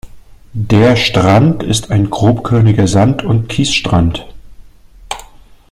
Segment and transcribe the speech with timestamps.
[0.55, 4.25] Der Strand ist ein grobkörniger Sand- und Kiesstrand.